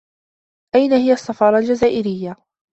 [0.75, 2.35] أين هي السّفارة الجزائريّة؟